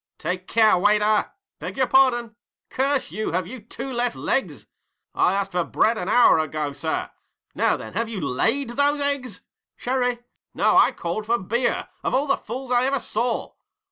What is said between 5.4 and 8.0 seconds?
for bread an hour ago, sir!' 'Now then,